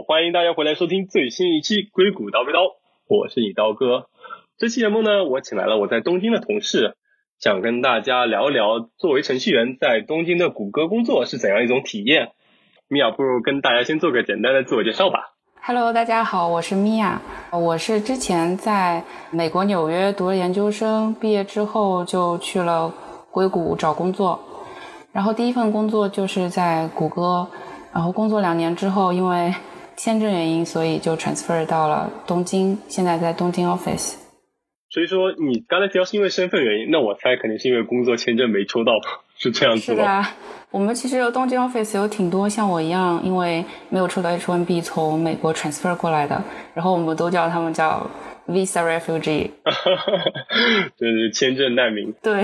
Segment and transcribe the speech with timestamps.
[0.00, 2.60] 欢迎大家回来收听最新一期《硅谷刀背刀》，
[3.08, 4.06] 我是你刀哥。
[4.56, 6.96] 这期节目呢，我请来了我在东京的同事，
[7.38, 12.30] 想跟大家聊聊作为程序员在东京的谷歌工作是怎样一种体验。
[12.88, 15.34] 米娅，不如跟大家先做个简单的自我介绍吧。
[15.60, 17.20] Hello，大家好，我是米娅，
[17.50, 22.92] 我是之前在美国纽约读了研究生，毕业之后就去了
[23.30, 24.40] 硅谷找工作，
[25.12, 27.46] 然后第一份工作就是在谷歌。
[27.94, 29.52] 然后工作两年之后，因为
[30.02, 32.76] 签证原因，所以就 transfer 到了东京。
[32.88, 34.14] 现在在东京 office。
[34.90, 38.94] 所以说，你刚才提到是因为身份原因，那我猜肯定是因为工作签证没抽到，
[39.38, 40.22] 是这样子吗？
[40.24, 40.34] 是的，
[40.72, 46.42] 我们其实东京 office 有挺多像我一样，因为没有抽到 H1B 从美国 transfer 过来的，
[46.74, 48.04] 然后我们都叫他们叫
[48.48, 49.50] visa refugee，
[50.98, 52.12] 就是签证难民。
[52.20, 52.42] 对。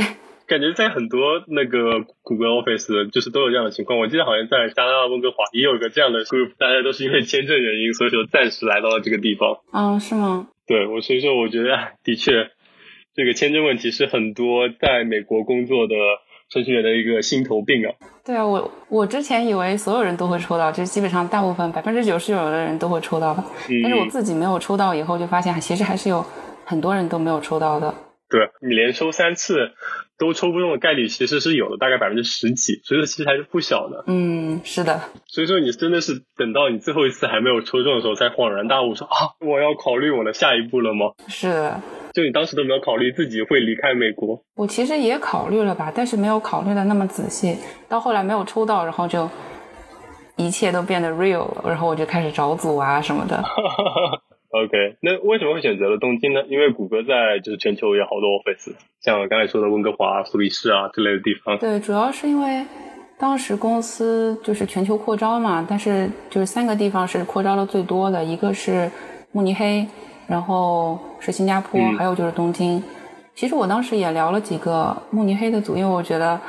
[0.48, 3.98] 感觉在很多那个谷歌 Office 就是都有这样的情况。
[3.98, 9.58] 我记得好像在加拿大温哥华也有一个这样的 group，大家都是因为签证原因，所以说暂时来到了这个地方。
[9.70, 10.48] 啊，是吗？
[10.66, 12.48] 对，我所以说我觉得的确，
[13.14, 15.94] 这个签证问题是很多在美国工作的
[16.50, 17.92] 程序员的一个心头病啊。
[18.24, 23.44] 对啊，我我之前以为所有人都会抽到，就是基本上大部分百分之九十九的人都会抽到的。
[23.68, 23.82] 嗯。
[23.82, 26.24] 但是我自己没有抽到以后，就发现其实还是有
[26.64, 27.94] 很多人都没有抽到的。
[28.30, 29.72] 对你连抽三次
[30.18, 34.04] 都抽不中的概率其实是有的，大概百分之十几，所以说其实还是不小的。
[34.06, 35.00] 嗯，是的。
[35.26, 41.12] 所以说你真的是等到你最后一次还没有抽中的时候，才恍然大悟，说啊，我要考虑我的下一步了吗？
[41.28, 41.70] 是。
[42.12, 44.42] 就你当时都没有考虑自己会离开美国？
[44.56, 47.56] 我其实也考虑了吧，但是没有考虑的那么仔细。
[47.88, 49.30] 到后来没有抽到，然后就
[50.36, 53.42] 一切都变得 real 了，然后我就开始找组啊什么的。
[54.50, 56.42] OK，那为什么会选择了东京呢？
[56.48, 61.58] 因为谷歌在就是全球有好多 office，像刚才说的温哥华、苏黎世啊之类的地方。
[61.58, 62.64] 对，主要是因为
[63.18, 68.90] 当时公司就是全球扩招嘛，但是就是三个地方是扩招的最多的，一个是
[69.32, 69.86] 慕尼黑，
[70.26, 72.82] 然后是新加坡，还有就是东京。
[73.34, 76.40] 其实我当时也聊了几个慕尼黑的组，因为我觉得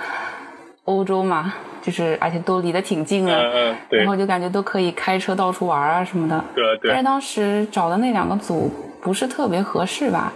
[0.86, 1.54] 欧洲嘛。
[1.90, 6.44] 就是而且都离得挺近的，然后就感觉都可以开车到处玩啊什么的。
[6.54, 6.92] 对对。
[6.92, 8.70] 但是当时找的那两个组
[9.02, 10.32] 不是特别合适吧？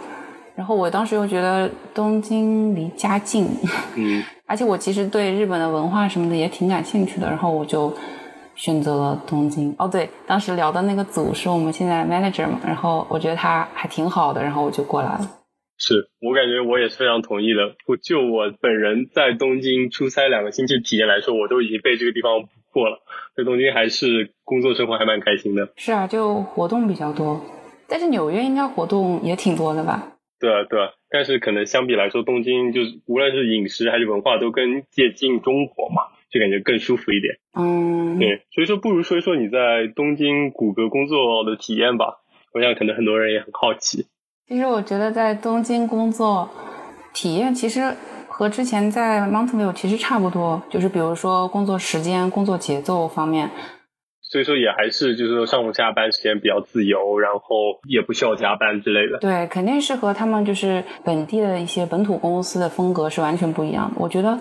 [0.55, 3.47] 然后我当时又觉得东京离家近，
[3.93, 7.93] 嗯， 而且我其实对日本的文化什么的也挺感兴趣的，然后我就
[8.55, 9.75] 选择了东京。
[9.77, 15.29] 哦，对，当时聊的那个组是我们现在 manager 嘛，然后我觉得他还挺好的，然后我就过来了。
[15.77, 17.75] 是我感觉我也是非常同意的。
[17.87, 22.99] 我就我本人在东京出差两个星期体验来说，我都已经被这个地方过了。
[23.35, 25.73] 在东京还是工作生活还蛮开心的。
[25.75, 27.41] 是啊，就活动比较多。
[27.87, 30.13] 但是纽约应该活动也挺多的吧？
[30.39, 30.91] 对啊，对啊。
[31.09, 37.35] 但是可能相比来说，东京就是无论是饮食还是文化都更接近中国嘛，就感觉更舒服一点。
[37.57, 38.19] 嗯。
[38.19, 42.19] 对，所以说不如说一说你在东京谷歌工作的体验吧。
[42.53, 44.05] 我想可能很多人也很好奇。
[44.45, 46.49] 其实我觉得在东京工作
[47.13, 47.95] 体验其实
[48.27, 53.49] 和之前在 Mountain View 其实差不多，就是比如说工作时间、工作节奏方面。
[54.21, 59.19] 所以说也还是就是说上午下班时间比较自由，然后也不需要加班之类的。
[59.19, 63.95] 对，肯定是和他们就是本地的一些本土公司的风格是完全不一样的。
[63.97, 64.37] 我觉得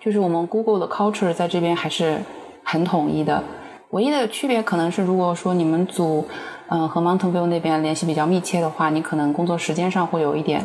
[0.00, 2.18] 就是我们 Google 的 culture 在这边还是
[2.64, 3.44] 很统一的，
[3.90, 6.26] 唯一的区别可能是如果说你们组。
[6.68, 10.64] 嗯，和 Mountain View 那边联系比较密切的话，你可能工作时间上会有一点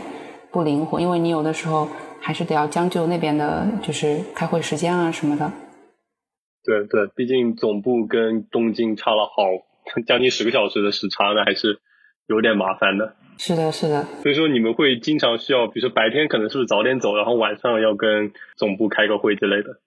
[0.52, 1.88] 不灵活，因为你有的时候
[2.22, 5.52] 还是得要将就那边的，就是开会时间啊什么的。
[6.64, 9.44] 对对，毕竟总部跟东京差了好
[10.06, 11.80] 将近十个小时的时差，那还是
[12.28, 13.16] 有点麻烦的。
[13.38, 14.06] 是的，是的。
[14.22, 19.80] 所以说你们会经常需要，比如说白天可能是不是早点走，然后晚上要跟总部开个会之类的。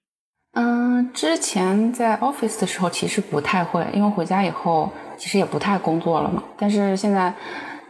[0.52, 4.90] 嗯，之前在 office 的时候其实不太会，因为回家以后。
[5.18, 7.32] 其实也不太工作了嘛，但是现在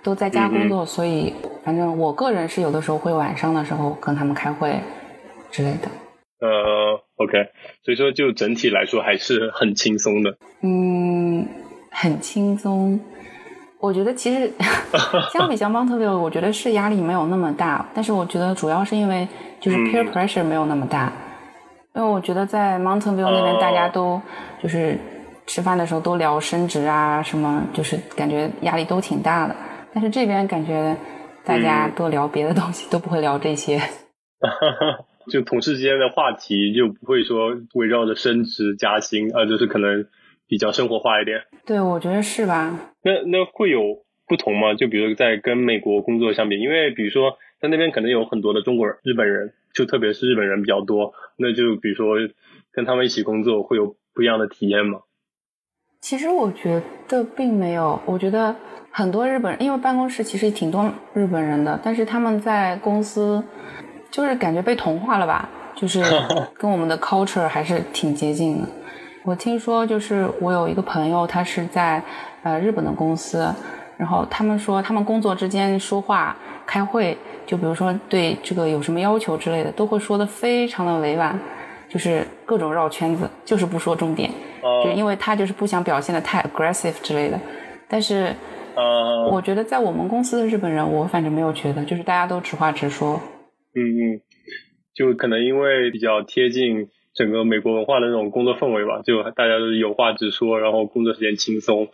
[0.02, 1.32] 都在家工作，所以
[1.64, 4.78] 反正我个人是有的时候会晚上的时候跟他们开会
[5.50, 5.88] 之类的。
[6.40, 7.32] 呃，OK，
[7.82, 10.36] 所以说就整体来说还是很轻松的。
[10.60, 11.48] 嗯，
[11.90, 13.00] 很轻松。
[13.80, 14.52] 我觉得其实
[15.32, 19.26] 相比像 Mountain View，我觉得是压力没有那么大，但是我觉得主要是因为
[19.58, 21.10] 就是 peer pressure 没有那么大，
[21.94, 24.20] 因为我觉得在 Mountain View 那边大家都
[24.62, 24.98] 就是。
[25.44, 29.56] 吃饭的时候都聊升职啊，什么就是感觉压力都挺大的。
[29.92, 30.96] 但是这边感觉
[31.44, 33.80] 大家都聊别的东西，都不会聊这些。
[35.28, 40.06] 就同事之间的话题就不会说围绕着升职加薪，啊，就是可能
[40.46, 41.40] 比较生活化一点。
[41.66, 42.78] 对，我觉得是吧？
[43.02, 43.80] 那那会有
[44.26, 44.74] 不同吗？
[44.74, 52.16] 就比如在跟美国工作相比，因为比如说在那边可能有很多的中国人、日本人，就特别是日本人比较多，那就比如说
[52.72, 55.00] 跟他们一起工作会有不一样的体验吗？
[56.00, 58.56] 其实我觉得并没有，我觉得
[58.90, 63.42] 很多日本人，因为办公室其实挺多日本人的，但是他们在公司
[64.10, 66.02] 就是感觉被同化了吧， 就是
[66.54, 68.68] 跟我们的 culture 还是挺接近的。
[69.24, 72.02] 我听说，就是我有一个朋友，他是在
[72.42, 73.48] 呃日本的公司，
[73.96, 76.36] 然后他们说他们工作之间说话、
[76.66, 77.16] 开会，
[77.46, 81.38] 就比如说对这个有什么要求之类的，都会说的非常的委婉，
[81.88, 84.30] 就是各种绕圈子，就是不说重点，
[84.84, 87.38] 就因为他就是不想表现的太 aggressive 之类的。
[87.88, 88.34] 但是，
[88.74, 93.20] 呃，我觉得在我们公司的日本人，我反正没有觉得，就是大家都直话直说。
[93.74, 94.20] 嗯嗯，
[94.94, 96.88] 就可能因为比较贴近。
[97.14, 101.88] 整个美国文化的那种工作氛围吧，就大家都是有话直说，然后工作时间轻松，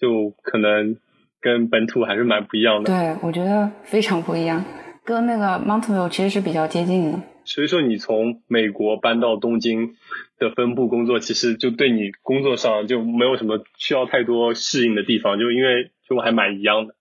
[0.00, 0.96] 就可能
[1.42, 2.90] 跟本土还是蛮不一样的。
[2.90, 4.64] 对，我觉得非常不一样，
[5.04, 7.18] 跟那个 Mountain View 其实是比较接近的。
[7.44, 9.96] 所以说，你从美国搬到东京
[10.38, 16.94] 的分部工作，其实就对你工作上就没有什么需要太多适应的地方，就因为就还蛮一样的。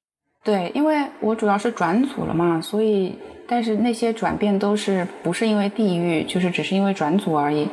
[0.43, 3.13] 对，因为我主要是转组了嘛，所以。
[3.47, 7.67] 但是那些转变都是不是因为地域，就是只是因为转组而已，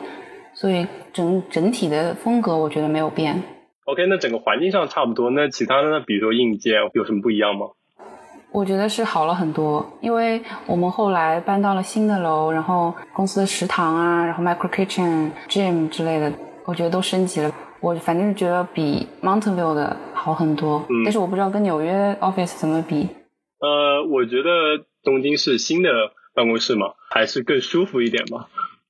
[0.53, 3.41] 所以整整体的风格我觉得没有变。
[3.91, 6.01] OK，那整个环境上差不多，那其他的呢？
[6.07, 7.69] 比如说硬件有什么不一样吗？
[8.53, 16.31] 我觉得是好了很多，因为我们后来搬到了新的楼，然后公司的食堂啊，然后 micro kitchen、gym 之类的，
[16.67, 17.51] 我觉得都升级了。
[17.81, 23.09] 我反正是觉得比 Mountain View 的好很多，但是我不知道跟纽约 office 怎么比。
[23.61, 24.85] 呃，我觉得。
[25.05, 25.89] 东京是新的
[26.35, 28.47] 办公室嘛，还是更舒服一点嘛？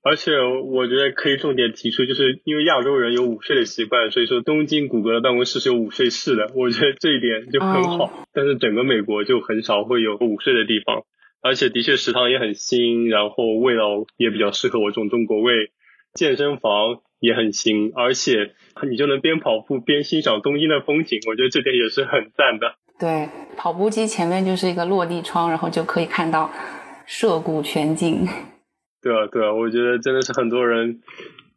[0.08, 8.26] 而且我觉得可以重点提出，就是因为亚洲人有午睡的习惯，所以说东京谷歌的办公室是有午睡室的，我觉得这一点就很好。
[8.32, 11.02] 但是整个美国就很少会有午睡的地方，
[11.42, 15.52] 而且的确食堂也很新，然后味道也比较适合我这种中国胃。
[16.14, 18.52] 健身房也很新，而且
[18.90, 22.76] 你就能边跑步边欣赏东京的风景，我觉得这点也是很赞的。
[22.98, 23.28] 对，
[23.58, 26.50] 跑步机前面就是一个落地窗，然后就可以看到
[27.04, 28.26] 涉谷全景。
[29.02, 31.00] 对啊，对啊，我觉得真的是很多人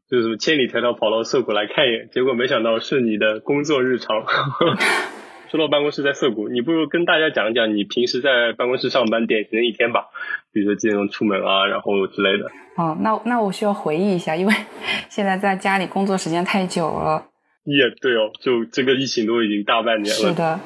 [0.10, 4.24] 就是千里迢迢跑到涩谷来看一眼，结果没想到是你的工作日常。
[5.50, 10.06] 说到办公室在涩谷，你不如跟大家讲讲你平时在办公室上班典型的一天吧，
[10.54, 12.46] 比如说几点钟出门啊，然后之类的。
[12.78, 14.54] 哦，那那我需要回忆一下，因为
[15.10, 17.26] 现在在家里工作时间太久了。
[17.66, 20.30] 也对哦，就这个疫情都已经大半年了。
[20.30, 20.58] 是的。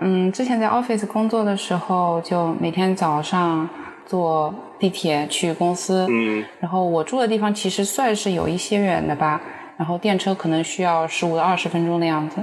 [0.00, 3.66] 嗯，之前在 office 工作的时候，就每天早上
[4.08, 6.04] 坐地铁去公司。
[6.10, 6.44] 嗯。
[6.58, 9.40] 然后我住的地方其实算是有一些远的吧，
[9.76, 12.38] 然后电车可能需要十五到二十分钟的样子。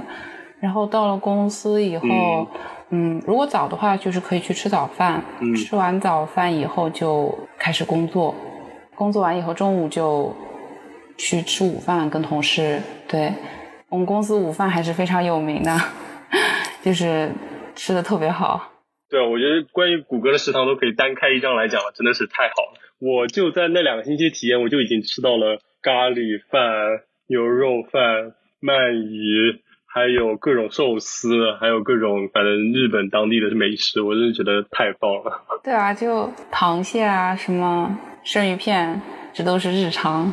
[0.58, 2.46] 然后到了公司以后，
[2.88, 5.22] 嗯，如果早的话，就是可以去吃早饭。
[5.40, 5.54] 嗯。
[5.54, 8.34] 吃完早饭以后就开始工作，
[8.94, 10.34] 工作完以后中午就
[11.18, 12.80] 去吃午饭，跟同事。
[13.06, 13.32] 对，
[13.90, 15.78] 我们公司午饭还是非常有名的。
[16.82, 17.30] 就是
[17.74, 18.60] 吃的特别好，
[19.08, 22.80] 对啊，我觉得关于谷歌的食堂都可以单开一张来讲了，真的是太好了。
[22.98, 35.42] 我就在那两个星期体验，我就已经吃到了咖喱饭、牛肉饭、鳗鱼，还有各种寿司，还有各种反正日本当地的美食，我真的觉得太棒了。
[35.62, 39.00] 对啊，就螃蟹啊，什么生鱼片，
[39.32, 40.32] 这都是日常，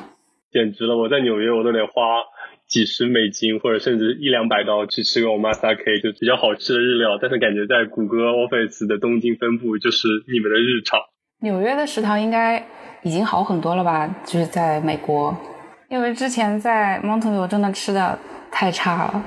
[0.51, 0.97] 简直了！
[0.97, 1.93] 我在纽约我都得花。
[2.73, 10.99] 几十美金或者甚至一两百刀去吃个 omakase 就比较好吃的日料，但是感觉在谷歌 office 的东京分部就是你们的日常。
[11.43, 12.65] 纽约的食堂应该
[13.03, 14.09] 已经好很多了吧？
[14.25, 15.37] 就是在美国，
[15.87, 18.17] 因为之前在 Mountain View 真的吃的
[18.51, 19.23] 太差了，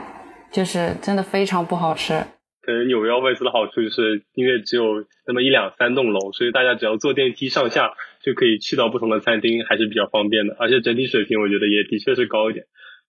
[0.50, 2.21] 就是真的非常不好吃。
[2.62, 7.93] 可能纽约 office 的好处就是因为只有那么一两三栋楼，所以大家只要坐电梯上下
[8.25, 10.57] 就可以去到不同的餐厅，还是比较方便的。
[10.59, 12.67] 而且整体水平我觉得也的确是高一点。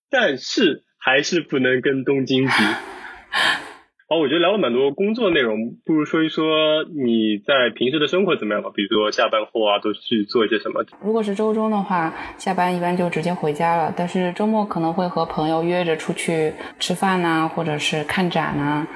[0.10, 2.52] 但是还是不能跟东京比。
[4.10, 8.70] 好， 我觉得聊了蛮多工作内容，不如说一说你在平时的生活怎么样吧？
[8.74, 10.86] 比如说下班后啊，都去做一些什么？
[11.04, 13.94] 如果是周中的话，下班一般就直接回家了。
[13.96, 18.88] 但是周末可能会和朋友约着出去吃饭呐，或者是看展呐。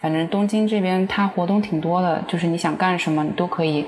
[0.00, 3.84] 反正东京这边它活动挺多的，就是你想干什么，你都可以，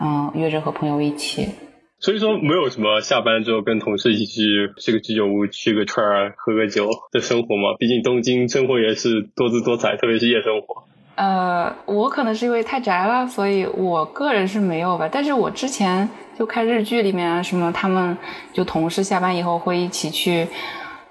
[0.00, 1.48] 嗯，约着和朋友一起。
[1.98, 7.74] 所以说没有什么下班之后跟同事一起去吃个居酒屋、去个串儿、喝个酒的生活嘛。
[7.78, 10.84] 毕竟东京生活也是多姿多彩，特别是夜生活。
[11.14, 15.08] 呃，我可能是因为太宅了，所以我个人是没有吧。
[15.10, 16.06] 但是我之前
[16.38, 18.16] 就看日剧里面啊，什么他们
[18.52, 20.46] 就同事下班以后会一起去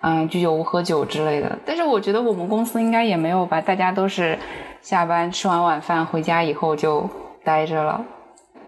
[0.02, 1.58] 嗯居酒屋喝酒之类的。
[1.66, 4.38] 但是我觉得我们公司应该也没有吧，大家都是
[4.84, 7.10] 下班吃完晚饭回家以后就
[7.44, 8.06] 待着了。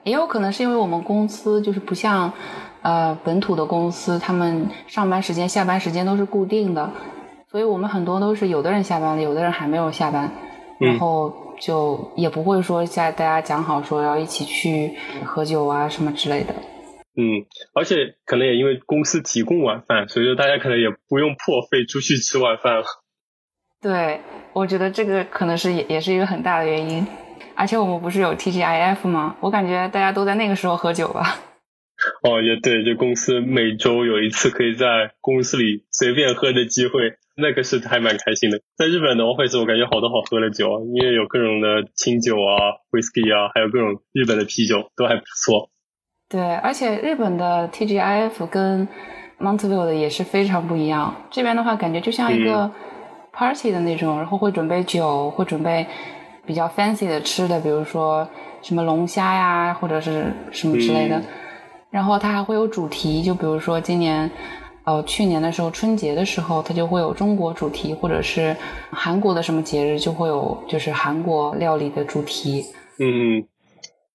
[0.07, 2.31] 也有可能是因为我们公司就是不像，
[2.81, 6.89] 呃，本土的公司，他们上班时间、下班时间都是固定的，
[7.51, 10.31] 所以我们很多都是有的人下班了，有的人还没有下班，
[10.79, 16.55] 然后就也不会说在大家讲好说要一起去喝酒啊什么之类的。
[17.17, 22.85] 嗯，而且可能也因为公司提供晚饭，所以说大家可能也不用破费出去吃晚饭了。
[23.81, 24.21] 对，
[24.53, 27.05] 我觉得这个可能是也也是一个很大的原因。
[27.57, 29.35] 而且我们不是有 TGIF 吗？
[29.39, 31.39] 我感觉大家都在那个时候喝酒吧。
[32.21, 38.61] 哦，也对，就公司每周有一次可以在公司里随便喝的机会，那个是还蛮开心的。
[38.77, 45.71] 在日本的 office，我感觉好多好喝的酒，因为有各种的清酒啊、whisky 啊，还有各种日本的啤酒，都还不错。
[46.29, 48.87] 对，而且日本的 TGIF 跟
[49.39, 51.15] Montville 的也是非常不一样。
[51.31, 52.69] 这边的话，感觉就像一个
[53.33, 55.87] party 的那种，然后会准备酒，会准备
[56.47, 58.27] 比较 fancy 的吃的，比如说
[58.63, 61.21] 什么龙虾呀，或者是什么之类的。
[61.91, 64.29] 然后它还会有主题，就比如说今年，
[64.85, 68.55] 呃，去年的时候春节的时候，它就会有中国主题，或者是
[68.89, 72.65] 韩国的什么节日就会有就是韩国料理的主题。
[72.99, 73.45] 嗯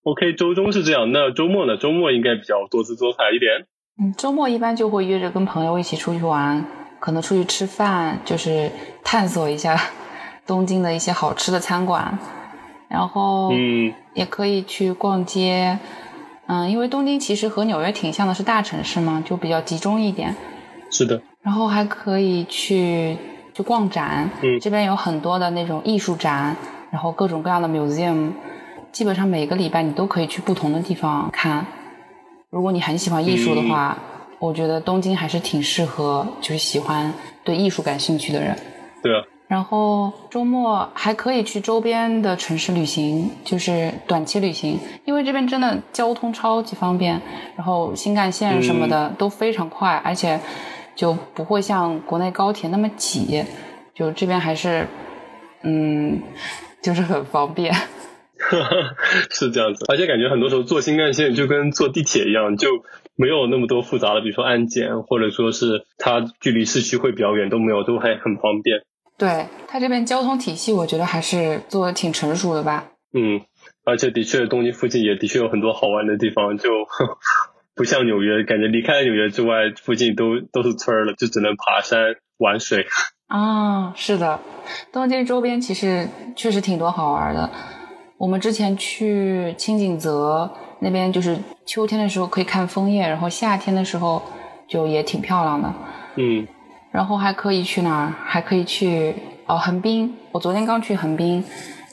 [0.04, 1.76] ，OK，周中是这样，那周末呢？
[1.76, 3.66] 周末应该比较多姿多彩一点。
[4.02, 6.64] 嗯，周末一般就会约着跟朋友一起出去玩，
[6.98, 8.70] 可能出去吃饭，就是
[9.04, 9.78] 探索一下
[10.52, 12.18] 东京的一些好吃的餐馆，
[12.86, 15.78] 然后嗯，也可以去逛街。
[16.46, 20.36] 嗯，因为东京其实和纽约挺像的，是大城市嘛，就比较集中一点。
[20.90, 21.22] 是的。
[21.40, 23.16] 然后还可以去
[23.54, 26.54] 去逛展，嗯，这边有很多的那种艺术展，
[26.90, 28.30] 然后各种各样的 museum，
[28.92, 31.64] 基本上每个礼拜你都可以去不同的地方看。
[32.50, 33.96] 如果你很喜欢艺术的话，
[34.38, 37.10] 我觉得东京还是挺适合，就是喜欢
[37.42, 38.54] 对艺术感兴趣的人。
[39.02, 39.24] 对啊。
[39.52, 47.20] 然后周末还可以去周边的城市旅行，就是短期旅行，因为这边真的交通超级方便，
[47.54, 50.40] 然后新干线什么的都非常快，而且
[50.96, 53.44] 就不会像国内高铁那么挤，
[53.94, 54.86] 就这边还是，
[55.64, 56.22] 嗯，
[56.82, 57.74] 就是很方便。
[59.28, 62.68] 是这样子，而且感觉很多时候坐新干线就跟坐地铁一样，就
[63.16, 68.80] 没有那么多复杂的，比如说安检，或者说是它距离市区会比较远，都没有，都还很方便。
[69.18, 72.88] 对它这边交通体系，我觉得还是做的挺成熟的吧。
[73.14, 73.42] 嗯，
[73.84, 76.70] 而且的确，东京附近也的确有很多好玩的地方，就
[77.76, 82.86] 不像纽约，感觉离开了纽约之外，附近都都是村了，就只能爬山玩水。
[83.28, 84.40] 啊，是的，
[84.92, 87.50] 东京周边其实确实挺多好玩的。
[88.18, 90.50] 我们之前去青井泽
[90.80, 94.22] 那边，就是秋天的时候可以看枫叶，然后夏天的时候
[94.66, 95.74] 就也挺漂亮的。
[96.16, 96.46] 嗯。
[96.92, 98.12] 然后还可以去哪儿？
[98.24, 99.14] 还可以去
[99.46, 100.14] 哦，横滨。
[100.30, 101.42] 我昨天刚去横滨，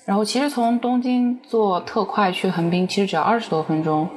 [0.06, 4.08] 然后其实从东京坐特快去横滨，其实只要二十多分钟。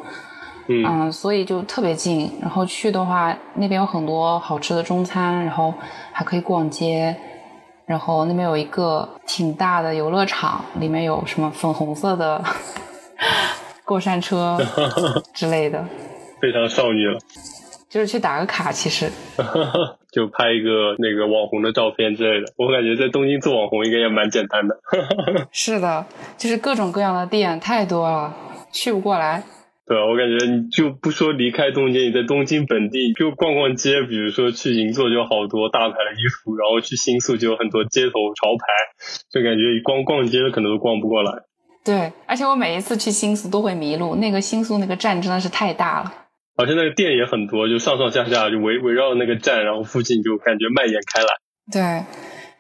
[0.69, 2.31] 嗯，所以就特别近。
[2.41, 5.73] 然后去的话，那边有很多好吃的中餐，然后
[6.13, 7.15] 还可以逛街。
[7.85, 12.43] 然后那边有一个挺大的游乐场，里面有什么粉红色的
[13.85, 14.59] 过山车
[15.35, 15.85] 之类的，
[16.41, 17.19] 非常少女了。
[17.93, 19.05] 就是去打个卡，其实
[20.11, 22.51] 就拍一个那个网红的照片之类的。
[22.57, 24.81] 我感觉在东京做网红应该也蛮简单的。
[25.53, 26.07] 是的，
[26.39, 28.35] 就是各种各样的店太多了，
[28.73, 29.43] 去不过来。
[29.85, 38.65] 对啊，我感觉你就不说离开东京，你在东京本地就逛逛街，比如说去银座就有好多大牌的衣服，然后去新宿就有很多街头潮牌，
[39.31, 41.43] 就感觉光逛街可能都逛不过来。
[41.85, 46.15] 对，而且我每一次去新宿都会迷路，那个新宿那个站真的是太大了。
[46.57, 51.29] 好像那个店也很多，就上上下下就围围绕那个站，然后附近就感觉蔓延开来。
[51.73, 52.05] 对，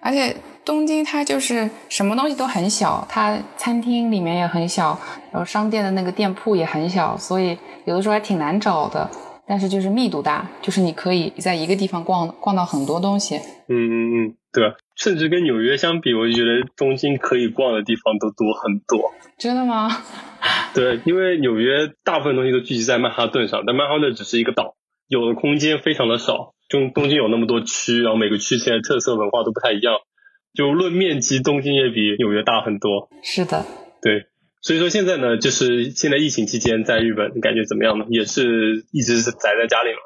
[0.00, 0.34] 而且
[0.64, 4.98] 东京它就是什么东西都很小，它餐厅里面也很小，
[5.30, 9.10] 然后商店的那个店铺也很小，所以有的时候还挺难找的。
[9.44, 13.36] 但是就是密度大，就是你可以在一个地方逛逛到很多东西。
[13.68, 19.12] 嗯嗯嗯，对，甚至跟纽约相比，我就觉得东京可以逛的地方都多很多。
[19.36, 19.90] 真的吗？
[20.74, 24.74] 对，因为纽约大部分东西都聚集在曼哈顿上，但曼哈顿只是一个岛，
[25.08, 26.54] 有的空间非常的少。
[26.68, 29.96] 就东京有那么多区，然后每个区现在特色文化都不太一样。
[30.54, 33.10] 就论面积，东京也比纽约大很多。
[33.22, 33.64] 是的。
[34.00, 34.26] 对。
[34.62, 38.06] 所以说现在呢，就是现在疫情期间在日本，你感觉怎么样呢？
[38.08, 39.98] 也是一直是宅在家里吗？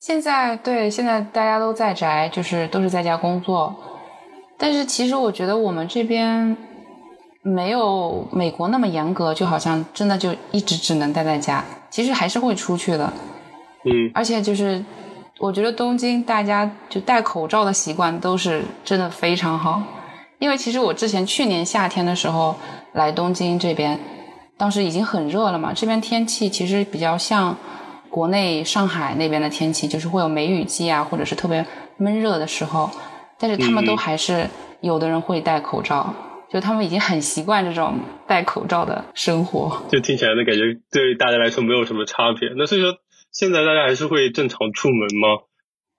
[0.00, 3.76] 现在对，现在大家都在宅，就是都是在家工作。
[4.58, 6.56] 但是其实我觉得我们这边
[7.42, 11.64] 没有美国那么严格，就好像真的就一直只能待在家。
[11.90, 13.12] 其实还是会出去的。
[13.84, 14.10] 嗯。
[14.14, 14.84] 而且就是
[15.38, 19.82] 我觉得东京大家就戴口罩的习惯都是真的非常好。
[20.38, 22.54] 因为其实我之前去年夏天的时候
[22.92, 23.98] 来东京这边，
[24.56, 25.72] 当时已经很热了嘛。
[25.72, 27.56] 这边天气其实比较像
[28.10, 31.64] 国内上海那边的天气，就是会有梅雨季啊，或者是特别
[31.96, 32.90] 闷热的时候。
[33.38, 34.48] 但是他们都还是
[34.80, 36.12] 有的人会戴口罩，
[36.50, 39.82] 就他们已经很习惯这种戴口罩的生活。
[39.90, 42.48] 就听起来的感觉对大家来说没有什么差别。
[42.56, 42.94] 那所以说，
[43.32, 45.44] 现在大家还是会正常出门吗？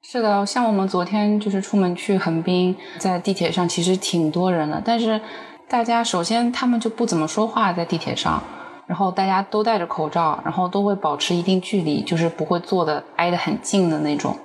[0.01, 5.20] 是的，像我们昨天就是出门去横滨，在地铁上其实挺多人的，但是
[5.68, 8.41] 大家首先他们就不怎么说话在地铁上。
[8.88, 14.36] 然后大家都戴着口罩，然后都会保持一定距离，就是不会坐的挨得很近的那种。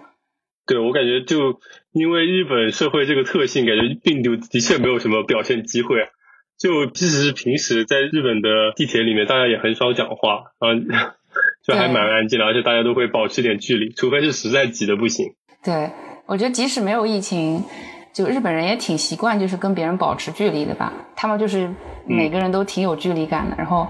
[0.66, 1.60] 对我感觉，就
[1.92, 5.96] 因为日本社会这个特性，感觉病毒的确没有什么表现机会。
[6.58, 10.72] 就即使是平时在日本的地铁里面，大家也很少讲话，啊，
[11.66, 15.34] 就还蛮安静的，而且大家都会保持点距离，除非是实在挤的不行。
[15.64, 15.90] 对，
[16.26, 17.62] 我觉得即使没有疫情，
[18.14, 20.92] 就日本人也挺习惯，就是跟别人保持距离的吧。
[21.16, 21.68] 他们就是
[22.06, 23.88] 每个人都挺有距离感的，然后。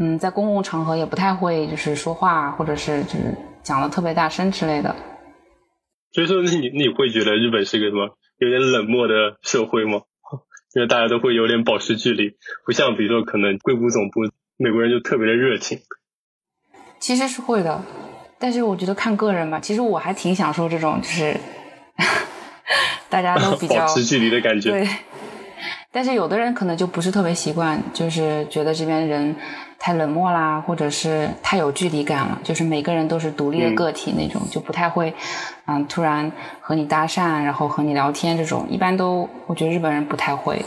[0.00, 4.94] 嗯，在公共场合也不太会就是说话，或者是就是讲的特别大声之类的。
[6.12, 10.02] 所以说，你你会觉得日本是个什么有点冷漠的社会吗？
[10.74, 14.20] 因为大家都会有点保持距离，不像比如说可能硅谷总部
[14.56, 15.80] 美国人就特别的热情。
[16.98, 17.82] 其实是会的，
[18.38, 19.60] 但是我觉得看个人吧。
[19.60, 21.36] 其实我还挺享受这种就是
[23.08, 24.70] 大家都比较 保持距离的感觉。
[24.70, 24.88] 对。
[25.90, 29.34] 但是有的人可能就不是特别习惯，就是觉得这边人
[29.78, 35.14] 太冷漠啦，或者是太有距离感了，就是每个人都是独立的个体那种，就不太会，
[35.66, 40.64] 嗯，突然和你搭讪，然后和你聊天这种，一般都我觉得日本人不太会。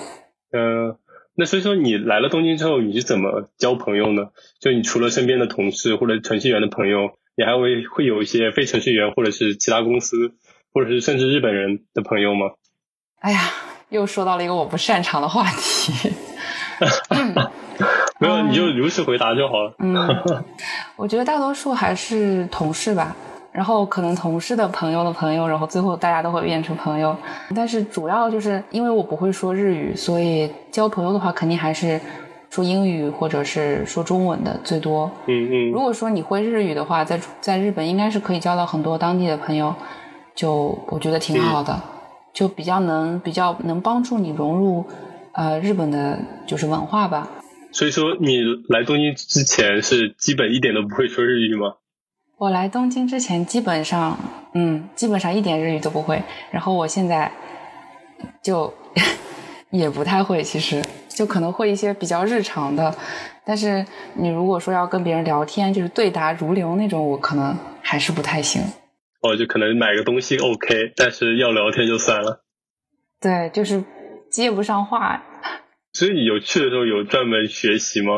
[0.52, 0.98] 嗯，
[1.36, 4.30] 那所以说你来了东京之后，你是怎么交朋友呢？
[4.60, 10.34] 就你除了身边的同事或者程序员的朋友，你还会会有一些非程序员或者是其他公司，
[10.74, 12.48] 或者是甚至日本人的朋友吗？
[13.20, 13.40] 哎呀。
[13.92, 16.10] 又说到了一个我不擅长的话题，
[18.22, 19.74] 没有你就如实回答就好了。
[19.80, 19.96] 嗯，
[20.96, 23.16] 我觉得大多数还是同事吧，
[23.52, 27.16] 然后可能同事的朋友的朋友，然后最后大家都会变成朋友。
[27.56, 32.00] 但是主要就是因为我不会说日语，所以交朋友的话肯定还是
[32.50, 35.10] 说英语或者是说中文的最多。
[35.26, 35.72] 嗯嗯。
[35.72, 39.74] 如果说你会日语的话，在在日本应该是可以交到很多当地的朋友，
[40.36, 41.80] 就我觉得挺好的。
[42.34, 44.86] 就比较能比较能帮助你融入
[45.34, 47.28] 呃日本的就是文化吧。
[47.72, 51.76] 所以说你来东京之前是基本一点都不会说日语吗？
[52.38, 54.18] 我来东京之前基本上
[54.54, 57.32] 嗯基本上一点日语都不会，然后我现在
[58.42, 58.74] 就
[59.70, 62.94] 也不太会，其实就可能会一些比较日常的，
[63.46, 68.62] 但是你如果说要跟别人聊天就是对答如流那种，我可能还是不太行。
[69.22, 72.44] 哦，就可能买个东西 OK，但是要聊天就算了。
[73.20, 73.84] 对，就是
[74.32, 75.24] 接不上话。
[75.94, 78.14] 所以你有去的时候有专门学习吗？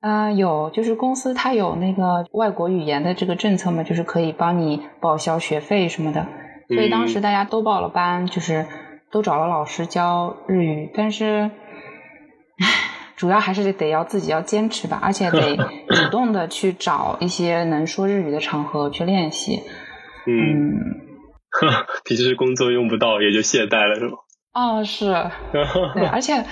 [0.00, 6.26] 啊，有，就是公司它有那个外国语言的这个政策嘛，就是可以帮你报销学费什么的。
[6.68, 8.66] 所以当时大家都报了班，就是
[9.10, 11.50] 都找了老师教日语，但是，
[13.16, 15.56] 主要还是得要自己要坚持吧，而且得
[15.94, 19.60] 主动的去找一些能说日语的场合去练习。
[20.26, 20.78] 嗯，
[22.06, 24.12] 平时工作用不到，也就懈怠了，是吗？
[24.54, 25.12] 哦，是，
[25.94, 26.44] 对，而且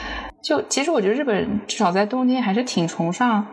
[0.43, 3.47] 就其实我觉得日本至少在东京还是挺崇尚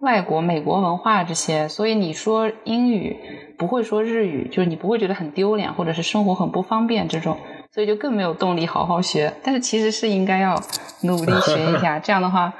[0.00, 3.16] 外国美国文化这些，所以你说英语
[3.58, 7.38] 不会说日语，就是你不会觉得很丢脸，或者是生活很不方便这种，
[7.72, 9.32] 所以就更没有动力好好学。
[9.42, 10.60] 但是其实是应该要
[11.02, 12.52] 努力学一下，这样的话，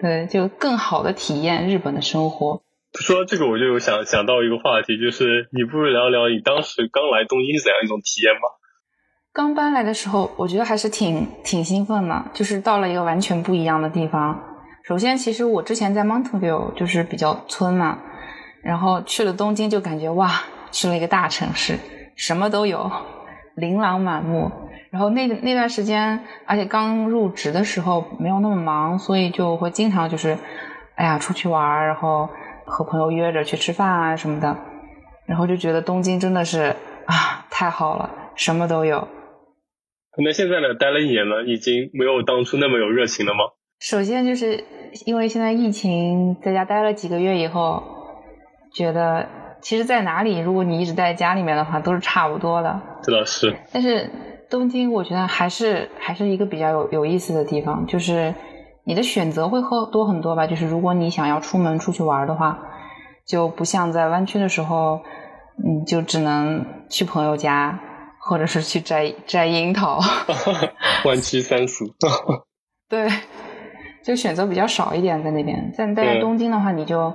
[0.00, 2.62] 对，就更好的体验日本的生活。
[2.98, 8.58] 说到这个我就想想到一个话题，就是你不如聊聊你当时刚来东京是怎样一种体验吧？
[9.32, 14.40] 刚搬来的时候，我觉得还是挺挺兴奋的，就是到了一个完全不一样的地方。
[14.82, 17.98] 首先，其实我之前在 Mountainville 就是比较村嘛，
[18.62, 20.30] 然后去了东京就感觉哇，
[20.72, 21.78] 去了一个大城市，
[22.16, 22.90] 什么都有，
[23.54, 24.50] 琳琅满目。
[24.90, 30.36] 然后那那段时间，而且刚入职的时候没有那么忙，所以就会经常就是，
[30.96, 32.28] 哎呀出去玩，然后。
[32.72, 34.56] 和朋友约着去吃饭啊什么的，
[35.26, 39.08] 然后就觉得东京真的是啊太好了，什么都有。
[40.18, 40.74] 那现在呢？
[40.74, 43.40] 待了一年了，已经没有当初那么有热情了吗？
[43.78, 44.64] 首先就是
[45.06, 47.82] 因为现在疫情，在家待了几个月以后，
[48.74, 49.28] 觉得
[49.62, 52.80] 其实，在哪里，如果你一直待在家里面的话，都是差不多的。
[53.02, 53.56] 这倒是。
[53.72, 54.10] 但是
[54.50, 58.34] 东京，我觉得还是还是一个比较有有意思的地方，就是。
[58.82, 60.46] 你的选择会很多很多吧？
[60.46, 62.58] 就是如果你想要出门出去玩的话，
[63.26, 65.02] 就不像在湾区的时候，
[65.64, 67.78] 嗯，就只能去朋友家，
[68.30, 69.98] 或者是去摘摘樱桃。
[71.04, 71.84] 弯曲三俗。
[72.88, 73.08] 对，
[74.04, 75.72] 就选择比较少一点在那边。
[75.76, 77.12] 但但在东京的话，你就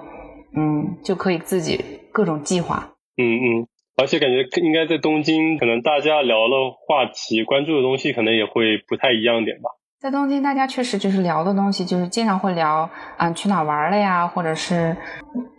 [0.57, 2.91] 嗯就可以自己各种计划。
[3.15, 9.69] 嗯嗯，而且感觉应该在东京，可能大家聊的话题、关注的东西，可能也会不太一样点吧。
[10.01, 14.95] 在东京，大家确实就是聊的东西，就是经常会聊啊去哪玩了呀，或者是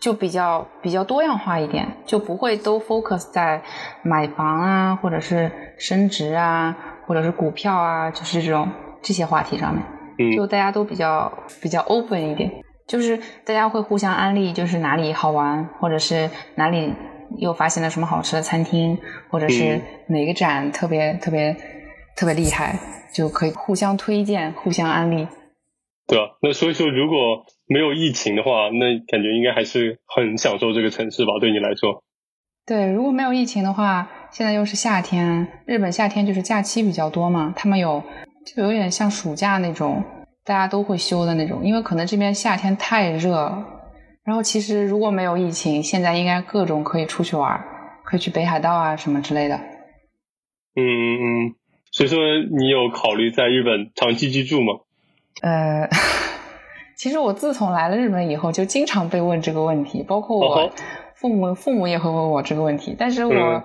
[0.00, 3.62] 就比较比较多样化一点，就不会都 focus 在
[4.02, 8.68] 买房啊，或者是升值啊，或者是股票啊，就是这种
[9.02, 9.82] 这些话题上面。
[10.18, 12.50] 嗯，就大家都比较比较 open 一点，
[12.86, 16.94] 就是大家会互相安利，就是哪里好玩，或者是哪里
[17.38, 18.98] 又发现了什么好吃的餐厅，
[19.30, 21.56] 或者是哪个展特别特别
[22.16, 22.76] 特别厉害。
[23.14, 25.26] 就可以互相推荐、互相安利。
[26.06, 31.32] 对啊，那所以说，如果没有疫情的话，那感觉应该还是很享受这个城市吧？
[31.40, 32.04] 对你来说？
[32.66, 38.02] 对，如果没有疫情的话，现在又是夏天，日本夏天就是假期比较多嘛，他们有
[38.44, 40.04] 就有点像暑假那种，
[40.44, 43.64] 大家都会休的那种，因为可能这边夏天太热了。
[44.24, 47.64] 然后其实如果没有疫情，现在应该各种可以出去玩，
[48.04, 49.56] 可以去北海道啊什么之类的。
[50.74, 51.54] 嗯嗯嗯。
[51.96, 52.18] 所以说，
[52.50, 54.74] 你有考虑在日本长期居住吗？
[55.40, 55.88] 呃，
[56.94, 60.70] 其实我自从来了日本以后，就经常被问这个问题，包括我
[61.14, 63.64] 父母，父母也会问我这个问题，但是我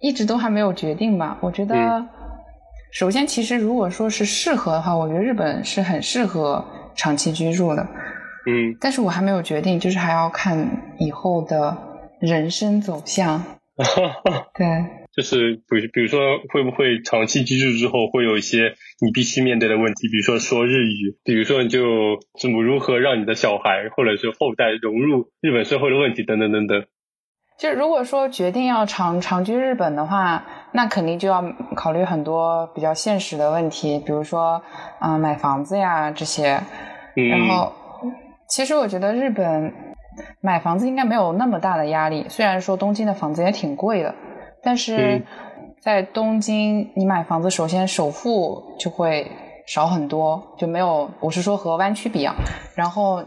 [0.00, 1.38] 一直都还没有决定吧。
[1.40, 2.04] 我觉得，
[2.90, 6.64] 首先，其实如果说是适合的话，我觉得日本是很适合
[6.96, 7.82] 长期居住的。
[8.44, 11.78] 嗯，但是我还没有决定，就是还要看以后的
[12.18, 13.44] 人生走向。
[14.58, 15.01] 对。
[15.14, 26.84] 就是比比如说会不会长期居住之后会有一些你必须面对的问题，比如说说日语，比如说你就怎么如何让你的小孩或者是后代融入日本社会的问题等等等等。
[27.58, 31.44] 就如果说决定要长长居日本的话，那肯定就要
[31.76, 34.62] 考虑很多比较现实的问题，比如说
[35.00, 36.58] 嗯买房子呀这些。
[37.14, 37.72] 然后
[38.48, 39.74] 其实我觉得日本
[40.40, 44.14] 买房子应该没有那么大的压力，虽然说东京的房子也挺贵的。
[44.64, 45.22] 但是
[45.80, 49.28] 在东京，你买房子首先首付就会
[49.66, 52.34] 少很多，就没有我是说和湾区比啊。
[52.76, 53.24] 然后，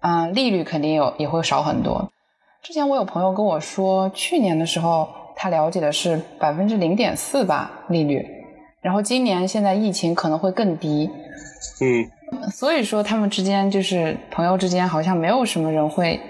[0.00, 2.10] 嗯，利率肯定有也会少很多。
[2.62, 8.22] 之前我有朋友跟我说，去年的时候他了解的是百分之零点四吧利率，
[8.82, 11.10] 然后今年现在疫情可能会更低。
[11.80, 16.20] 嗯，所以说他们之间就是朋友之间好像没有什么人会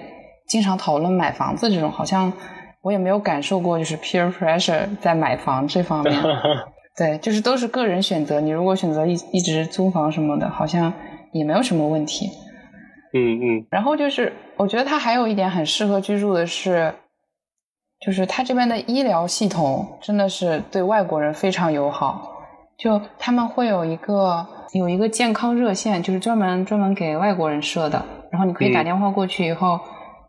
[0.46, 2.32] 经常讨论买房子这种，好像。
[2.86, 6.22] 我也没有感受过，就是 peer pressure 在买房这方面，
[6.96, 8.40] 对，就是都是个人选择。
[8.40, 10.92] 你如果选择一一直租房什么的，好像
[11.32, 12.30] 也没有什么问题。
[13.12, 13.66] 嗯嗯。
[13.70, 16.94] 然后就是，我觉得它还有一点很适合居住的是，
[17.98, 22.34] 就是它这边的医疗系统真的是对外国人非常友好。
[22.78, 28.00] 就他们会有一个有一个健康热线，就是专门专门给外国人设的。
[28.30, 29.80] 然后你可以打电话过去以后，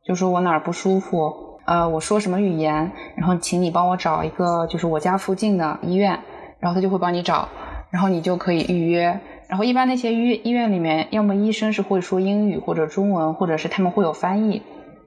[0.03, 1.45] 就说我哪儿不舒服。
[1.67, 6.21] 呃，我说什么语言，然后请你帮我找一个就是我家附近的医院，
[6.61, 7.49] 然后他就会帮你找，
[7.91, 9.19] 然后你就可以预约。
[9.49, 14.61] 然后一般那些医医院里面，要么医生是会说英语或者中文，或者是他们会有翻译，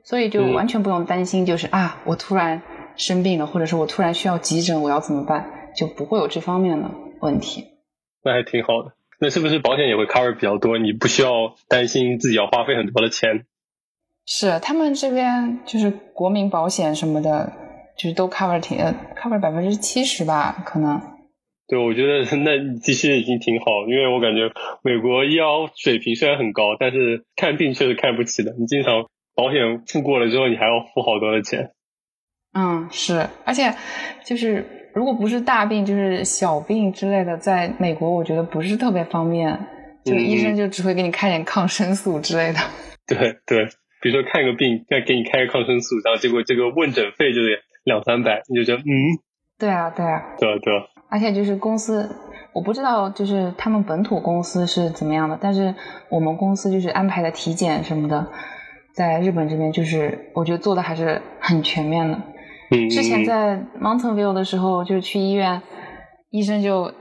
[0.05, 2.61] 所以就完全不用担心，就是啊，我突然
[2.95, 7.65] 生病了，或者是我突然需要急诊，我要怎么办，就不会有这方面的问题。
[8.23, 8.93] 那还挺好的。
[9.19, 10.77] 那是不是保险也会 cover 比较多？
[10.77, 13.47] 你不需要担心自己要花费很多的钱。
[14.33, 17.53] 是他们这边就是国民保险什么的，
[17.99, 18.79] 就是都 cover 挺
[19.21, 21.03] cover 百分之七十吧，可能。
[21.67, 24.49] 对，我觉得那其实已经挺好，因为我感觉
[24.83, 28.55] 美国医疗水平虽然很高，但是看病确实看不起的。
[28.57, 31.73] 你经常保险付过了之后，你还要付好多的钱。
[32.53, 33.75] 嗯，是，而且
[34.25, 34.65] 就是
[34.95, 39.59] 如果不是大病，就是小病之类的，在美国我觉得不是特别方便，
[40.05, 42.61] 就医生就只会给你开点抗生素之类的。
[43.09, 43.69] 对对。
[44.01, 47.49] 比如说看个病，再给你开个抗生素，然后结果这个问诊费就得
[47.85, 48.89] 两三百，你就觉得嗯，
[49.59, 50.83] 对啊，对啊，对啊，对啊。
[51.11, 52.09] 而且就是公司，
[52.55, 55.75] 我不知道就是他们本土公司是怎么样的，但是
[56.09, 58.29] 我们公司就是安排的体检什么的，
[58.95, 62.15] 在日本这边就是我觉得做的还是很全面的。
[62.71, 62.89] 嗯。
[62.89, 65.61] 之前在 Mountain View 的时候，就是去医院，
[66.31, 66.93] 医生就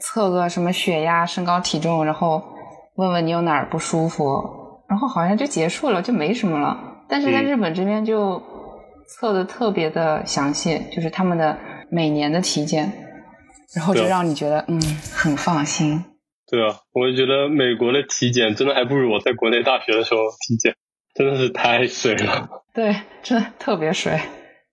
[0.00, 2.42] 测个什么血压、身高、体重，然后
[2.96, 4.61] 问问你有哪儿不舒服。
[4.92, 6.78] 然后好像就结束了，就没什么了。
[7.08, 8.42] 但是在日本这边就
[9.08, 11.58] 测的特别的详细，就是他们的
[11.90, 12.92] 每年的体检，
[13.74, 14.78] 然后就让你觉得嗯
[15.10, 16.04] 很放心。
[16.46, 20.74] 对啊，我就觉得美国的体检真的还不如我在国内大学的时候体检，
[21.14, 22.50] 真的是太水了。
[22.74, 24.20] 对，真的特别水。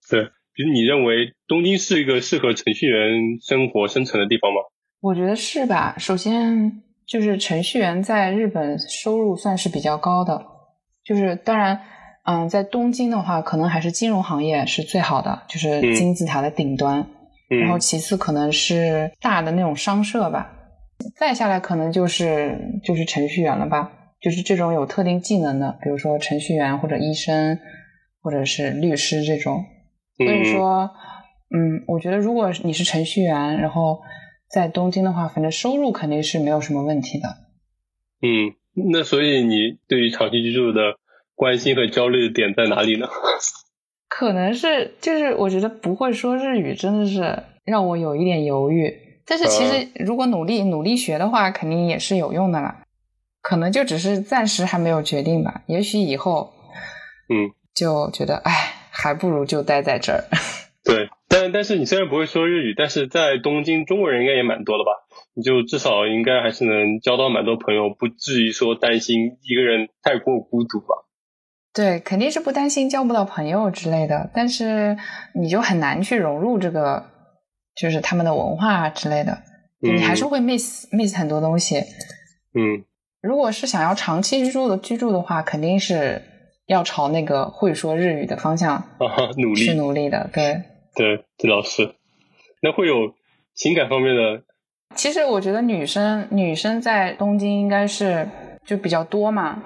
[0.09, 4.59] 对，比如你认为东京是一个适合程序员生活生存的地方吗？
[4.99, 5.95] 我觉得是吧。
[5.97, 6.83] 首先。
[7.09, 10.45] 就是程序员在日本收入算是比较高的，
[11.03, 11.79] 就是当然，
[12.23, 16.99] 嗯，在东京的话，可能还是金融行业是最好的，就是金字塔的顶端。
[16.99, 20.51] 嗯然后其次可能是大的那种商社吧，
[21.17, 23.91] 再下来可能就是就是程序员了吧，
[24.21, 27.57] 就是这种有特定技能的，比如说程序员或者医生
[28.21, 29.65] 或者是律师这种。
[30.15, 30.91] 所以说，
[31.55, 33.99] 嗯，我觉得如果你是程序员，然后
[34.49, 37.37] 在东京的话，反正收入肯定是没有什么问题的。
[38.21, 38.55] 嗯，
[38.91, 40.97] 那所以你对于长期居住的
[41.35, 43.07] 关心和焦虑的点在哪里呢？
[44.09, 52.83] 可能是就是我觉得不会说日语真的是让我有一点犹豫，但是其实如果努力努力学的话，肯定也是有用的啦。
[53.41, 56.51] 可能就只是暂时还没有决定吧，也许以后，
[57.29, 58.51] 嗯，就觉得哎，
[58.89, 60.25] 还不如就待在这儿。
[60.83, 64.91] 对，但但是你虽然不会说日语，但是在东京中国人应该也蛮多的吧？
[65.35, 70.87] 你就至少应该还是能交到蛮多朋友，不至于说担心一个人太过孤独吧？
[71.71, 74.97] 对，肯定是不担心交不到朋友之类的，但是
[75.35, 77.05] 你就很难去融入这个，
[77.75, 79.37] 就是他们的文化之类的，
[79.79, 81.77] 你还是会 miss miss 很多东西。
[82.55, 82.83] 嗯，
[83.21, 86.23] 如果是想要长期居住的居住的话，肯定是
[86.65, 90.27] 要朝那个会说日语的方向啊，努力去努力的。
[90.33, 90.63] 对，
[90.95, 91.95] 对，这倒是。
[92.61, 93.13] 那会有
[93.53, 94.43] 情感方面的？
[94.95, 98.27] 其实我觉得女生女生在东京应该是
[98.65, 99.61] 就比较多嘛。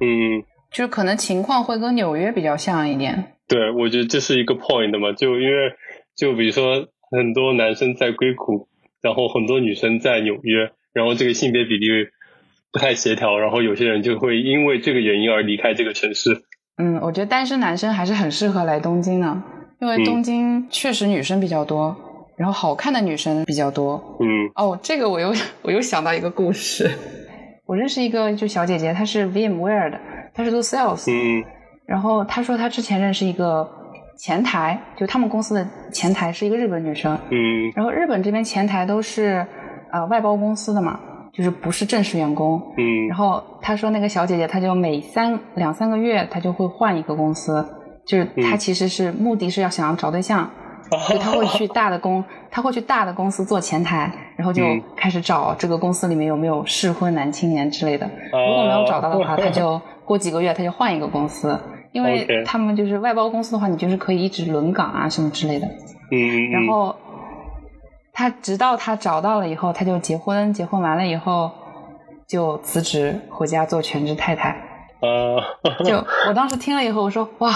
[0.00, 0.44] 嗯。
[0.70, 3.34] 就是可能情况会跟纽约比较像一点。
[3.46, 5.74] 对，我觉得这是一个 point 嘛，就因为
[6.16, 8.68] 就比如说很多男生在硅谷，
[9.02, 11.88] 然后很多女生在纽约，然后这个性别比例
[12.72, 16.42] 不太协调，然后有些人就会因为这个原因而离开这个城市。
[16.78, 19.42] 嗯，我觉得单身男生还是很适合来东京的，
[19.82, 21.96] 因为东京确实女生比较多，
[22.36, 24.00] 然后好看的女生比较多。
[24.20, 24.48] 嗯。
[24.54, 26.88] 哦，这个我又我又想到一个故事，
[27.66, 29.98] 我认识一个就小姐姐，她是 VMware 的。
[30.32, 31.44] 她是做 sales，嗯，
[31.84, 33.68] 然后她说她之前认识一个
[34.16, 39.44] 前台，就他们公司的前台是一个日本女生，嗯，然后日本这边前台都是
[39.90, 41.00] 呃外包公司的嘛，
[41.34, 47.62] 就是不是正式员工，嗯，然后她说那个小姐姐，她就每三两三个月她就会换一个公司，
[48.04, 50.50] 就是他其实是目的是要想要找对象，
[51.06, 54.62] 所以他会去大的公，他会去大的公司做前台，然后就
[54.96, 59.80] 开始找这个公司里面有没有适婚男青年之类的，如果没有找到的话， 他就。
[60.04, 61.58] 过几个月他就换一个公司，
[61.92, 65.66] 因为他们就是外包公司的话，你就是可以一直轮岗啊什么之类的。
[66.10, 66.50] 嗯。
[66.50, 66.94] 然后
[68.12, 71.52] 他直到他找到了以后，他就结婚，结婚完了以后
[72.26, 74.48] 就辞职回家做全职太太。
[74.48, 75.38] 啊。
[75.84, 77.50] 就我当时听了以后，我说哇，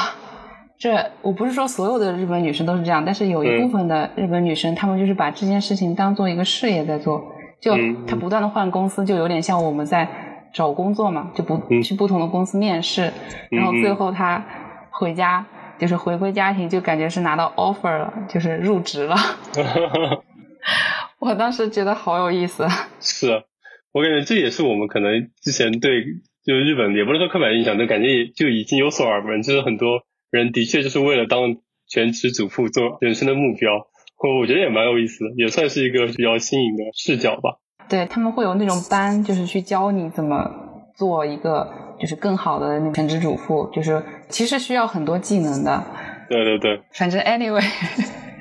[0.78, 7.22] 这我不是说所有的日本女生都是这样，但是有一部分的日本女生，她们就是把这件事情当做一个事业在做，
[7.60, 7.74] 就
[8.06, 10.08] 她不断的换公司，就有点像我们在。
[10.52, 13.12] 找工作嘛，就不去不同的公司面试，
[13.50, 14.42] 然后最后她
[14.90, 15.44] 回家
[15.78, 19.14] 就是回归家庭，就感觉是拿到 offer 了，就是入职了。
[21.20, 22.66] 我当时觉得好有意思。
[23.00, 23.42] 是，
[23.92, 26.04] 我感觉这也是我们可能之前对
[26.42, 31.56] 就是日本也不是说刻板印象，就感觉就已经有所耳闻，就是很多人的确就是为了当
[31.88, 33.72] 全职主妇做人生的目标，
[34.18, 37.58] 我我觉得也蛮有意思的，也算是一个比较新颖的视角吧。
[37.88, 40.50] 对他们会有那种班，就是去教你怎么
[40.96, 45.84] 做一个就是更好的那全职主妇，就是其实需要很多技能的。
[46.28, 46.80] 对对对。
[46.92, 47.64] 反正 anyway，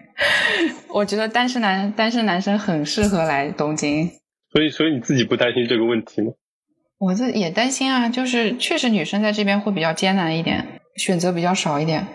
[0.91, 4.09] 我觉得单身男单身男生很适合来东京。
[4.51, 6.31] 所以，所以你自己不担心这个问题吗？
[6.97, 12.05] 我这也担心啊，就是确实女生在这边会比较艰难一点，选择比较少一点。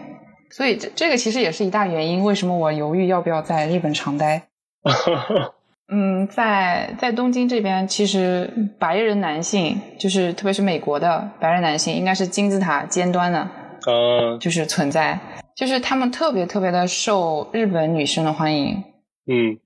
[0.51, 4.49] 所以这这个其实也是一大原因，为什么我犹豫要不要在日本长待。
[5.93, 13.49] 嗯，在在东京这边，其实白人男性，就是特别是美国的白人男性，应该是金字塔尖端的，
[13.87, 15.19] 呃，就是存在，
[15.57, 18.85] 就是他们特别特别的受日本女生的欢迎。
[19.27, 19.59] 嗯，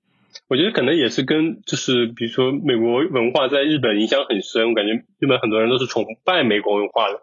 [0.49, 7.21] 我觉得可能也是跟就是比如说美国文化在日本影响很深，我感觉日本很多人都是崇拜美国文化的。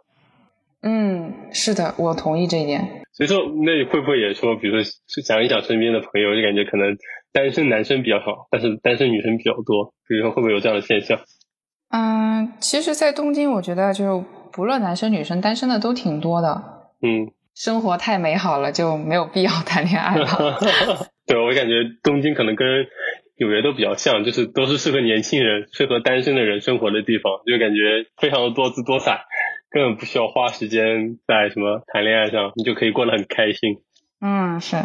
[0.84, 3.04] 嗯，是的，我同意这一点。
[3.13, 4.84] 所以说，那会不会也说，比如说
[5.24, 6.98] 想一想身边的朋友，就感觉可能。
[7.34, 9.94] 单身男生比较少，但是单身女生比较多。
[10.06, 11.17] 比如说，会不会有这样的现象？
[11.89, 16.62] 嗯，其实，在东京，我觉得就不论男生女生，单身的都挺多的。
[17.02, 20.28] 嗯，生活太美好了，就没有必要谈恋爱了。
[21.26, 22.67] 对，我感觉东京可能跟
[23.39, 29.22] 纽约都比较像，就是都是适合年轻人、适合单身的人生活的地方，就感觉非常的多姿多彩，
[29.72, 33.78] 根本不需要花时间在什么谈恋爱上，你就可以过得很开心。
[34.20, 34.78] 嗯，是。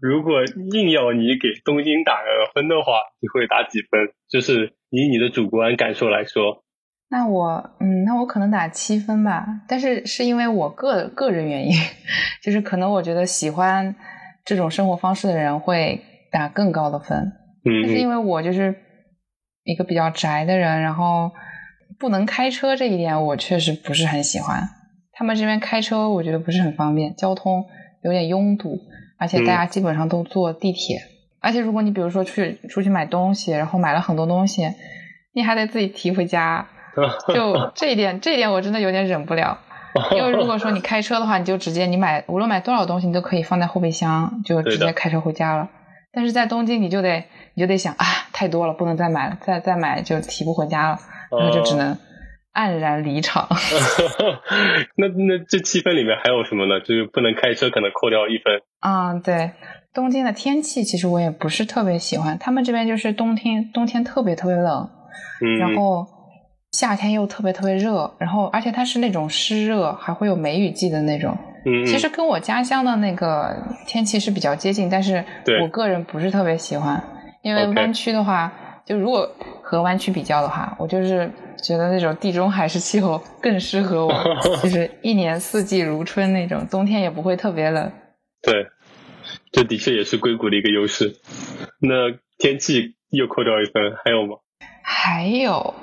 [0.00, 4.14] 如果硬要你给东京打个分的话，你会打几分？
[4.30, 6.64] 就是以你的主观感受来说。
[7.10, 11.72] 那我嗯，那我可能打七分吧，但是是因为我个个人原因，
[12.42, 13.96] 就是可能我觉得喜欢
[14.44, 16.00] 这种生活方式的人会
[16.30, 17.18] 打更高的分。
[17.64, 18.74] 嗯，但是因为我就是
[19.64, 21.32] 一个比较宅的人，然后
[22.00, 24.66] 不能开车这一点，我确实不是很喜欢。
[25.12, 27.66] 他们这边开车，我觉得不是很方便，交通
[28.02, 28.78] 有点拥堵，
[29.18, 30.98] 而且大家基本上都坐地铁。
[31.42, 34.62] 而且如果你比如说去出去买东西，然后买了很多东西，
[35.34, 36.66] 你还得自己提回家，
[37.34, 39.58] 就这一点，这一点我真的有点忍不了。
[40.16, 45.68] 因为如果说你开车的话，你就直接你买无论买多少东西，你都可以放在后备箱，就直接开车回家了。
[46.12, 50.98] 但是在东京，你就得你就得想啊，太多了，不能再买了，再再买就提不回家了，
[51.38, 51.96] 然后就只能。
[52.52, 53.46] 黯然离场。
[54.98, 56.80] 那那这七分里面还有什么呢？
[56.80, 58.60] 就是不能开车，可能扣掉一分。
[58.80, 59.52] 啊，对，
[59.94, 62.36] 东京的天气其实我也不是特别喜欢。
[62.40, 64.90] 他们这边就是冬天，冬天特别特别冷，
[65.40, 66.04] 嗯，然后
[66.72, 71.38] 夏天又特别特别热，然后而且它是那种湿热，还会有梅雨季的那种。
[71.64, 75.24] 嗯，其实跟我家乡的那个天气是比较接近，但是
[75.62, 77.00] 我个人不是特别喜欢，
[77.42, 78.52] 因为湾区的话，
[78.84, 79.30] 就如果
[79.70, 81.30] 和湾区比较的话，我就是。
[81.62, 84.12] 觉得那种地中海式气候更适合我，
[84.64, 87.92] 就是一年四季如春那种，冬天也不会特别冷。
[88.40, 88.68] 对，
[89.52, 91.16] 这的确也是硅谷的一个优势。
[91.78, 94.36] 那天气又扣掉一分，还有吗？
[94.82, 95.74] 还有，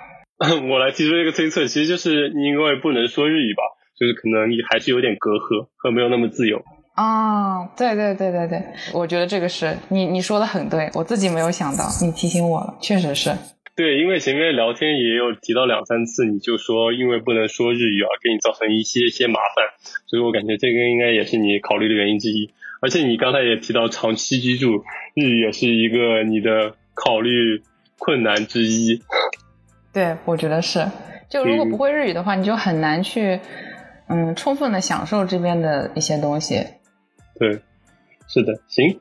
[0.72, 3.62] 我来提出一个推测，其实就是因为不能说日语吧，
[4.00, 6.62] 就是可能你还是有点隔阂和没有那么自由。
[6.98, 8.60] 啊，对对对对对，
[8.92, 13.32] 我觉得这个是你你说的很对，我自己没有想到，你提醒我了，确实是。
[13.76, 19.64] 对，因为前面聊天也有提到两三次，你就说因为不能说日语啊，给你造成一些些麻烦，
[20.08, 22.50] 所以我感觉这个应该也是你考虑的原因之一。
[22.80, 24.82] 而且你刚才也提到长期居住，
[25.14, 27.62] 日语也是一个你的考虑
[28.00, 29.00] 困难之一。
[29.92, 30.84] 对，我觉得是。
[31.28, 33.38] 就如果不会日语的话，你就很难去
[34.08, 36.66] 嗯充分的享受这边的一些东西。
[37.38, 37.60] 对，
[38.26, 39.00] 是的，行。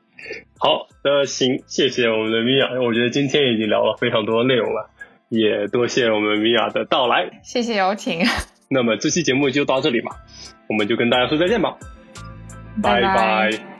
[0.60, 2.70] 好，那行，谢谢我们的米娅。
[2.82, 4.90] 我觉得今天已经聊了非常多内容了，
[5.30, 7.30] 也多谢我们米娅的到来。
[7.44, 8.22] 谢谢邀请。
[8.70, 10.12] 那么这期节目就到这里吧，
[10.68, 11.78] 我们就跟大家说再见吧，
[12.82, 13.77] 拜拜。